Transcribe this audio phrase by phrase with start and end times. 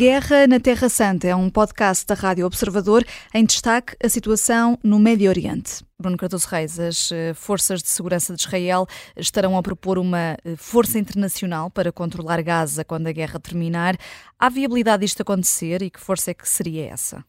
[0.00, 4.98] Guerra na Terra Santa é um podcast da Rádio Observador em destaque a situação no
[4.98, 5.84] Médio Oriente.
[6.00, 10.56] Bruno Cardoso Reis, as eh, forças de segurança de Israel estarão a propor uma eh,
[10.56, 13.98] força internacional para controlar Gaza quando a guerra terminar.
[14.38, 17.22] Há viabilidade disto acontecer e que força é que seria essa?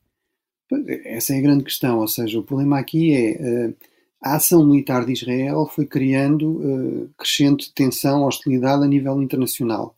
[1.03, 3.75] Essa é a grande questão, ou seja, o problema aqui é uh,
[4.23, 9.93] a ação militar de Israel foi criando crescente tensão, hostilidade a nível internacional.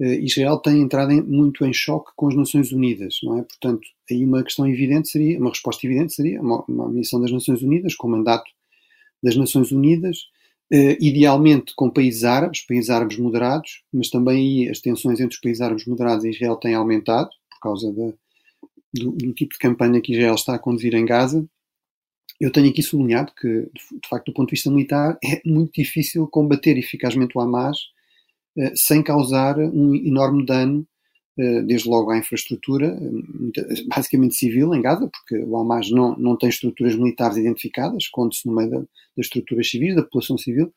[0.00, 3.42] Uh, Israel tem entrado em, muito em choque com as Nações Unidas, não é?
[3.42, 7.62] Portanto, aí uma questão evidente seria, uma resposta evidente seria uma, uma missão das Nações
[7.62, 8.50] Unidas, com mandato
[9.22, 10.18] das Nações Unidas,
[10.72, 15.40] uh, idealmente com países árabes, países árabes moderados, mas também aí as tensões entre os
[15.40, 18.18] países árabes moderados e Israel têm aumentado por causa do,
[18.92, 21.46] do, tipo de campanha que Israel está a conduzir em Gaza.
[22.40, 26.26] Eu tenho aqui sublinhado que, de facto, do ponto de vista militar, é muito difícil
[26.28, 27.93] combater eficazmente o Hamas eh,
[28.74, 30.86] sem causar um enorme dano,
[31.36, 32.96] eh, desde logo à infraestrutura,
[33.88, 38.54] basicamente civil, em Gaza, porque o Hamas não, não tem estruturas militares identificadas, conta-se no
[38.54, 40.72] meio da, das estruturas civis, da população civil.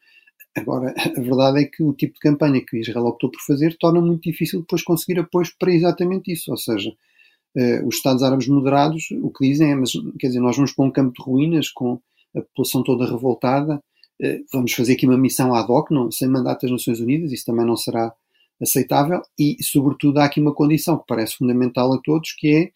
[0.55, 4.01] Agora, a verdade é que o tipo de campanha que Israel optou por fazer torna
[4.01, 6.91] muito difícil depois conseguir apoio para exatamente isso, ou seja,
[7.85, 10.91] os Estados Árabes moderados o que dizem é, mas quer dizer, nós vamos para um
[10.91, 11.99] campo de ruínas com
[12.35, 13.81] a população toda revoltada,
[14.51, 17.65] vamos fazer aqui uma missão ad hoc, não, sem mandato das Nações Unidas, isso também
[17.65, 18.13] não será
[18.61, 22.71] aceitável e, sobretudo, há aqui uma condição que parece fundamental a todos, que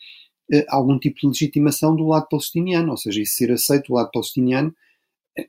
[0.52, 3.96] é uh, algum tipo de legitimação do lado palestiniano, ou seja, isso ser aceito do
[3.96, 4.74] lado palestiniano,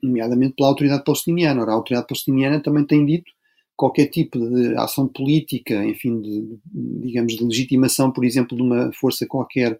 [0.01, 1.61] nomeadamente pela autoridade palestiniana.
[1.61, 3.31] Ora, a autoridade palestiniana também tem dito
[3.75, 9.25] qualquer tipo de ação política, enfim, de, digamos, de legitimação, por exemplo, de uma força
[9.27, 9.79] qualquer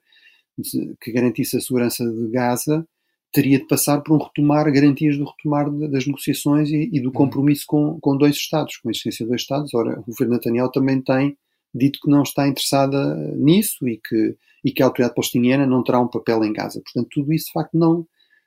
[1.02, 2.88] que garantisse a segurança de Gaza,
[3.34, 7.14] teria de passar por um retomar, garantias do retomar das negociações e, e do uhum.
[7.14, 9.74] compromisso com, com dois Estados, com a existência de dois Estados.
[9.74, 11.36] Ora, o governo Netanyahu também tem
[11.74, 16.00] dito que não está interessada nisso e que, e que a autoridade palestiniana não terá
[16.00, 16.80] um papel em Gaza.
[16.82, 18.06] Portanto, tudo isso, de facto, não,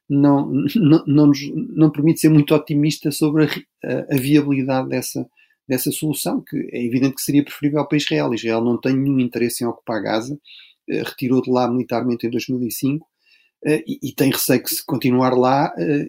[0.08, 1.40] não, não, não, nos,
[1.74, 3.48] não permite ser muito otimista sobre a,
[3.84, 5.28] a, a viabilidade dessa,
[5.68, 8.32] dessa solução, que é evidente que seria preferível para Israel.
[8.32, 10.38] Israel não tem nenhum interesse em ocupar Gaza,
[10.88, 13.15] eh, retirou de lá militarmente em 2005 eh,
[13.64, 16.06] e, e tem receio que se continuar lá, eh,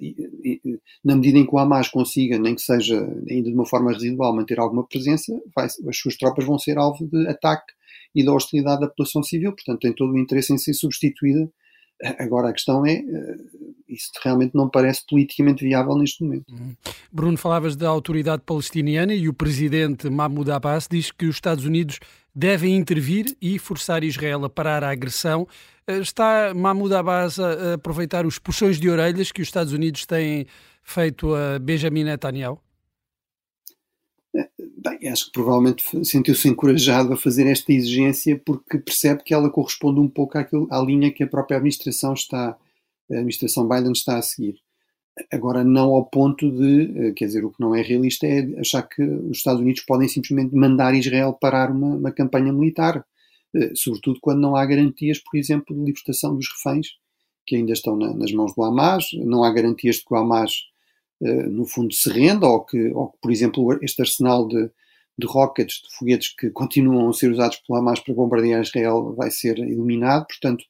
[1.03, 2.97] na medida em que o Hamas consiga, nem que seja
[3.29, 7.07] ainda de uma forma residual, manter alguma presença, vai, as suas tropas vão ser alvo
[7.07, 7.73] de ataque
[8.13, 11.49] e da hostilidade da população civil, portanto tem todo o interesse em ser substituída
[12.19, 13.37] Agora a questão é, eh,
[13.89, 16.45] isso realmente não parece politicamente viável neste momento.
[16.51, 16.75] Uhum.
[17.11, 21.99] Bruno, falavas da autoridade palestiniana e o presidente Mahmoud Abbas diz que os Estados Unidos
[22.37, 25.47] devem intervir e forçar Israel a parar a agressão.
[25.87, 30.45] Eh, está Mahmoud Abbas a aproveitar os puxões de orelhas que os Estados Unidos têm
[30.83, 32.59] feito a Benjamin Netanyahu?
[34.77, 39.99] Bem, acho que provavelmente sentiu-se encorajado a fazer esta exigência porque percebe que ela corresponde
[39.99, 44.21] um pouco àquilo, à linha que a própria administração está, a administração Biden está a
[44.21, 44.61] seguir.
[45.31, 48.83] Agora, não ao ponto de, eh, quer dizer, o que não é realista é achar
[48.83, 53.03] que os Estados Unidos podem simplesmente mandar Israel parar uma, uma campanha militar,
[53.55, 56.89] eh, sobretudo quando não há garantias, por exemplo, de libertação dos reféns
[57.45, 60.51] que ainda estão na, nas mãos do Hamas, não há garantias de que o Hamas
[61.21, 64.69] eh, no fundo, se renda, ou que, ou que, por exemplo, este arsenal de,
[65.17, 69.31] de rockets, de foguetes que continuam a ser usados pelo Hamas para bombardear Israel vai
[69.31, 70.27] ser eliminado.
[70.27, 70.63] Portanto,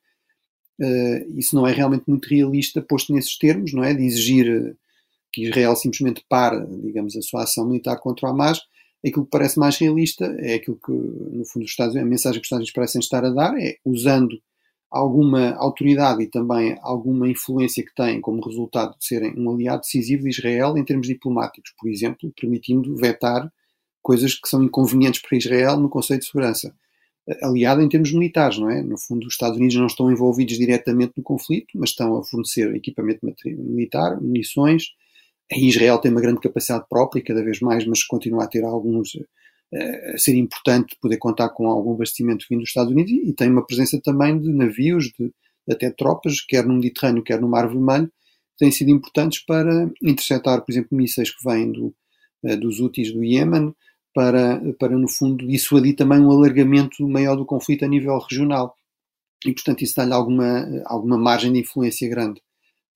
[1.36, 3.94] isso não é realmente muito realista, posto nesses termos, não é?
[3.94, 4.74] De exigir eh,
[5.32, 8.62] que Israel simplesmente pare, digamos, a sua ação militar contra o Hamas.
[9.06, 12.46] Aquilo que parece mais realista é aquilo que, no fundo, os Estados, a mensagem que
[12.46, 14.40] os Estados Unidos parecem estar a dar é usando
[14.90, 20.24] alguma autoridade e também alguma influência que têm como resultado de serem um aliado decisivo
[20.24, 23.52] de Israel em termos diplomáticos, por exemplo, permitindo vetar
[24.02, 26.74] coisas que são inconvenientes para Israel no Conselho de Segurança.
[27.42, 28.82] Aliado em termos militares, não é?
[28.82, 32.74] No fundo, os Estados Unidos não estão envolvidos diretamente no conflito, mas estão a fornecer
[32.74, 34.84] equipamento militar, munições.
[35.52, 39.18] Israel tem uma grande capacidade própria, cada vez mais, mas continua a ter alguns
[39.74, 43.50] eh, a ser importante poder contar com algum abastecimento vindo dos Estados Unidos e, tem
[43.52, 45.32] uma presença também de navios, de,
[45.70, 48.10] até tropas, quer no Mediterrâneo, quer no Mar Vermelho,
[48.58, 51.94] têm sido importantes para interceptar, por exemplo, mísseis que vêm do,
[52.46, 53.74] eh, dos úteis do Iémen,
[54.18, 58.76] para, para, no fundo, dissuadir também um alargamento maior do conflito a nível regional.
[59.46, 62.42] E, portanto, isso dá-lhe alguma, alguma margem de influência grande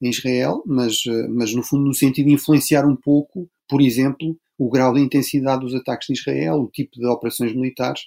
[0.01, 4.67] em Israel, mas, mas, no fundo, no sentido de influenciar um pouco, por exemplo, o
[4.67, 8.01] grau de intensidade dos ataques de Israel, o tipo de operações militares.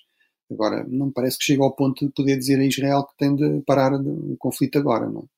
[0.50, 3.36] Agora, não me parece que chegue ao ponto de poder dizer a Israel que tem
[3.36, 5.33] de parar o conflito agora, não é?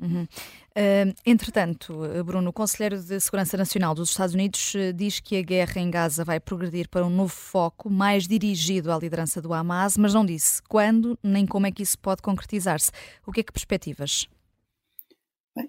[0.00, 0.24] Uhum.
[0.24, 5.42] Uh, entretanto, Bruno, o Conselheiro de Segurança Nacional dos Estados Unidos uh, diz que a
[5.42, 9.96] guerra em Gaza vai progredir para um novo foco mais dirigido à liderança do Hamas,
[9.96, 12.90] mas não disse quando nem como é que isso pode concretizar-se.
[13.26, 14.28] O que é que perspectivas?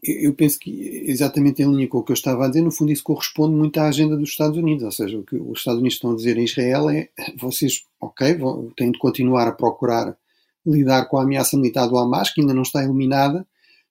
[0.04, 2.92] Eu penso que, exatamente em linha com o que eu estava a dizer, no fundo
[2.92, 4.84] isso corresponde muito à agenda dos Estados Unidos.
[4.84, 7.10] Ou seja, o que os Estados Unidos estão a dizer a Israel é:
[7.40, 10.18] vocês, ok, vão, têm de continuar a procurar
[10.66, 13.48] lidar com a ameaça militar do Hamas, que ainda não está eliminada,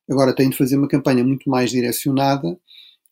[0.09, 2.59] agora têm de fazer uma campanha muito mais direcionada,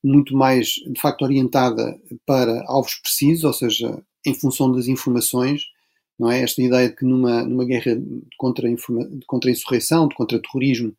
[0.03, 5.63] muito mais, de facto, orientada para alvos precisos, ou seja, em função das informações.
[6.19, 6.43] Não é?
[6.43, 8.01] Esta ideia de que numa, numa guerra
[8.39, 8.69] contra,
[9.27, 10.95] contra insurreição, de contra terrorismo,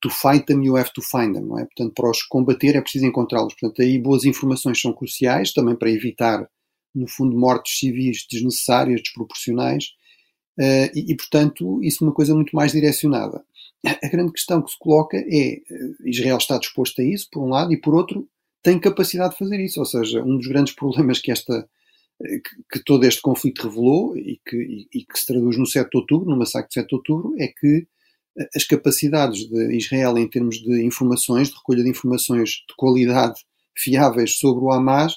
[0.00, 1.64] to fight them, you have to find them, não é?
[1.64, 3.54] Portanto, para os combater é preciso encontrá-los.
[3.54, 6.48] Portanto, aí boas informações são cruciais, também para evitar,
[6.94, 9.86] no fundo, mortes civis desnecessárias, desproporcionais,
[10.58, 13.44] uh, e, e, portanto, isso é uma coisa muito mais direcionada.
[13.84, 17.48] A grande questão que se coloca é, uh, Israel está disposto a isso, por um
[17.48, 18.28] lado, e por outro,
[18.62, 21.68] tem capacidade de fazer isso, ou seja, um dos grandes problemas que esta
[22.22, 25.66] eh, que, que todo este conflito revelou e que, e, e que se traduz no
[25.66, 27.86] 7 de outubro, no massacre de 7 de outubro, é que
[28.54, 33.40] as capacidades de Israel em termos de informações, de recolha de informações de qualidade
[33.76, 35.14] fiáveis sobre o Hamas,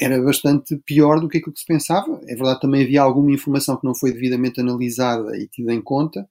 [0.00, 2.20] era bastante pior do que aquilo que se pensava.
[2.26, 6.20] É verdade, também havia alguma informação que não foi devidamente analisada e tida em conta,
[6.20, 6.26] eh,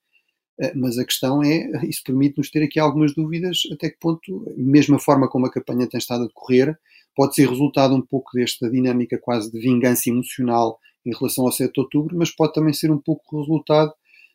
[0.75, 4.99] mas a questão é, isso permite-nos ter aqui algumas dúvidas até que ponto, mesmo a
[4.99, 6.77] forma como a campanha tem estado a decorrer,
[7.15, 11.73] pode ser resultado um pouco desta dinâmica quase de vingança emocional em relação ao 7
[11.73, 13.93] de outubro, mas pode também ser um pouco resultado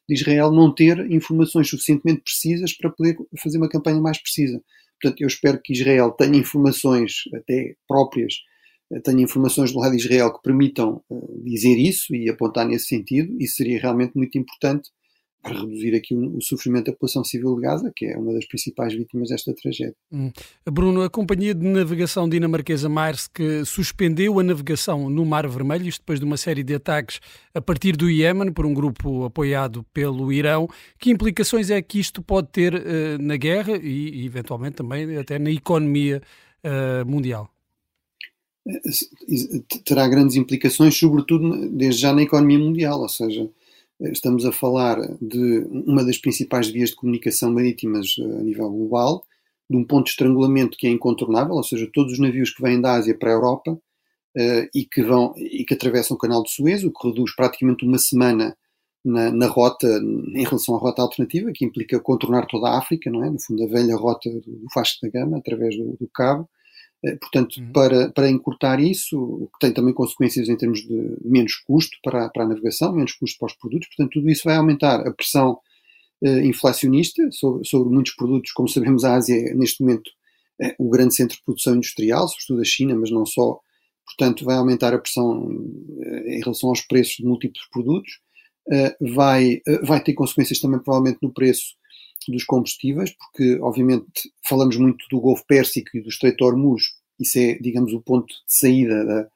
[0.09, 4.63] de Israel não ter informações suficientemente precisas para poder fazer uma campanha mais precisa.
[5.01, 8.35] Portanto, eu espero que Israel tenha informações até próprias,
[8.93, 12.87] eh, tenha informações do lado de Israel que permitam uh, dizer isso e apontar nesse
[12.87, 13.37] sentido.
[13.39, 14.91] Isso seria realmente muito importante
[15.43, 18.47] para reduzir aqui o, o, sofrimento da população civil de Gaza, que é uma das
[18.47, 19.95] principais vítimas desta tragédia.
[20.13, 20.31] Hum.
[20.71, 26.19] Bruno, a companhia de navegação dinamarquesa Maersk suspendeu a navegação no Mar Vermelho, isto depois
[26.19, 27.21] de uma série de ataques
[27.55, 30.69] a partir do Iémen por um grupo apoiado pelo Irão.
[30.99, 32.79] Que implicações é que isto pode ter uh,
[33.21, 36.21] na guerra e, eventualmente, também até na economia
[36.65, 37.49] uh, mundial?
[38.69, 43.49] Eh, terá grandes implicações, sobretudo desde já na economia mundial, ou seja,
[44.01, 49.25] Estamos a falar de uma das principais vias de comunicação marítimas eh, a nível global,
[49.69, 52.81] de um ponto de estrangulamento que é incontornável, ou seja, todos os navios que vêm
[52.81, 56.51] da Ásia para a Europa uh, e, que vão, e que atravessam o canal de
[56.51, 58.57] Suez, o que reduz praticamente uma semana
[59.05, 59.87] na, na, rota,
[60.35, 63.31] em relação à rota alternativa, que implica contornar toda a África, não é?
[63.31, 66.49] No fundo, a velha rota do Vasco da Gama, através do, do Cabo,
[67.21, 67.73] portanto, uhum.
[67.73, 72.29] para, para encurtar isso, o que tem também consequências em termos de menos custo para,
[72.29, 75.59] para a navegação, menos custo para os produtos, portanto, tudo isso vai aumentar a pressão
[76.23, 78.53] uh, inflacionista sobre, sobre muitos produtos.
[78.53, 80.11] Como sabemos, a Ásia é, neste momento,
[80.61, 83.61] é o grande centro de produção industrial, sobretudo a China, mas não só.
[84.05, 88.11] Portanto, vai aumentar a pressão uh, em relação aos preços de múltiplos produtos,
[88.69, 91.77] uh, vai, vai ter consequências também, provavelmente, no preço
[92.31, 96.83] dos combustíveis, porque obviamente falamos muito do Golfo Pérsico e do Estreito Hormuz,
[97.19, 99.29] isso é, digamos, o ponto de saída da,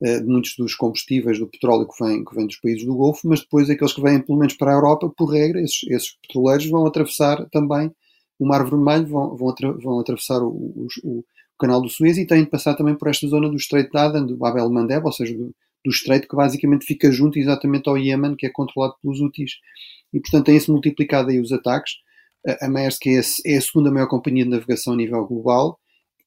[0.00, 3.28] eh, de muitos dos combustíveis do petróleo que vem, que vem dos países do Golfo,
[3.28, 6.66] mas depois aqueles que vêm pelo menos para a Europa, por regra, esses, esses petroleiros
[6.66, 7.90] vão atravessar também
[8.38, 11.24] o Mar Vermelho, vão, vão, atra, vão atravessar o, o, o,
[11.58, 14.26] canal do Suez e têm de passar também por esta zona do Estreito de Aden,
[14.26, 15.52] do Bab el-Mandeb, ou seja, do,
[15.84, 19.54] do Estreito que basicamente fica junto exatamente ao Iémen, que é controlado pelos Houthis.
[20.12, 21.94] E portanto têm-se multiplicado aí os ataques
[22.60, 25.78] a Maersk é, é a segunda maior companhia de navegação a nível global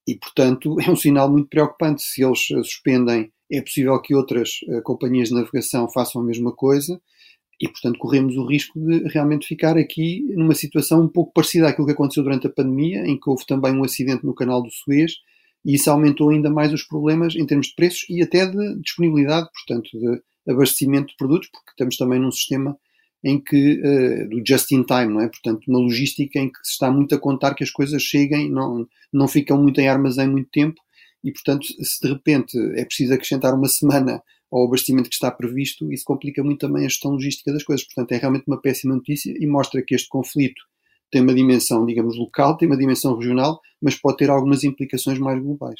[0.08, 2.02] e, portanto, é um sinal muito preocupante.
[2.02, 7.02] Se eles suspendem, é possível que outras uh, companhias de navegação façam a mesma coisa
[7.60, 11.86] e, portanto, corremos o risco de realmente ficar aqui numa situação um pouco parecida àquilo
[11.86, 15.14] que aconteceu durante a pandemia, em que houve também um acidente no canal do Suez
[15.64, 19.48] e isso aumentou ainda mais os problemas em termos de preços e até de disponibilidade,
[19.54, 22.76] portanto, de abastecimento de produtos, porque estamos também num sistema
[23.24, 25.28] em que, uh, do just in time, não é?
[25.28, 28.88] Portanto, uma logística em que se está muito a contar que as coisas cheguem, não,
[29.14, 30.82] não ficam muito em armazém muito tempo
[31.24, 35.92] e, portanto, se de repente é preciso acrescentar uma semana ao abastecimento que está previsto,
[35.94, 37.86] isso complica muito também a gestão logística das coisas.
[37.86, 40.62] Portanto, é realmente uma péssima notícia e mostra que este conflito
[41.10, 45.42] tem uma dimensão, digamos, local, tem uma dimensão regional, mas pode ter algumas implicações mais
[45.42, 45.80] globais.